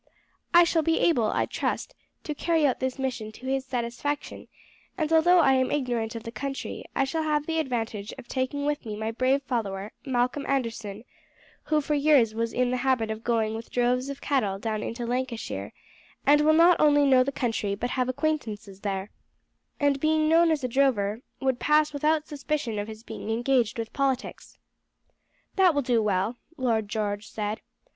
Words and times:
I 0.51 0.63
shall 0.63 0.81
be 0.81 0.97
able, 0.97 1.25
I 1.27 1.45
trust, 1.45 1.93
to 2.23 2.33
carry 2.33 2.65
out 2.65 2.79
this 2.79 2.97
mission 2.97 3.31
to 3.33 3.45
his 3.45 3.65
satisfaction; 3.67 4.47
and 4.97 5.13
although 5.13 5.37
I 5.41 5.53
am 5.53 5.69
ignorant 5.69 6.15
of 6.15 6.23
the 6.23 6.31
country 6.31 6.83
I 6.95 7.03
shall 7.03 7.21
have 7.21 7.45
the 7.45 7.59
advantage 7.59 8.11
of 8.17 8.27
taking 8.27 8.65
with 8.65 8.83
me 8.83 8.95
my 8.95 9.11
brave 9.11 9.43
follower, 9.43 9.91
Malcolm 10.03 10.43
Anderson, 10.47 11.03
who 11.65 11.81
for 11.81 11.93
years 11.93 12.33
was 12.33 12.51
in 12.51 12.71
the 12.71 12.77
habit 12.77 13.11
of 13.11 13.23
going 13.23 13.53
with 13.53 13.69
droves 13.69 14.09
of 14.09 14.21
cattle 14.21 14.57
down 14.57 14.81
into 14.81 15.05
Lancashire, 15.05 15.71
and 16.25 16.41
will 16.41 16.53
not 16.53 16.79
only 16.79 17.05
know 17.05 17.23
the 17.23 17.31
country 17.31 17.75
but 17.75 17.91
have 17.91 18.09
acquaintances 18.09 18.79
there, 18.79 19.11
and 19.79 19.99
being 19.99 20.27
known 20.27 20.49
as 20.49 20.63
a 20.63 20.67
drover 20.67 21.21
would 21.39 21.59
pass 21.59 21.93
without 21.93 22.25
suspicion 22.27 22.79
of 22.79 22.87
his 22.87 23.03
being 23.03 23.29
engaged 23.29 23.77
with 23.77 23.93
politics." 23.93 24.57
"That 25.57 25.75
will 25.75 25.83
do 25.83 26.01
well," 26.01 26.37
Lord 26.57 26.87
George 26.89 27.27
said. 27.29 27.61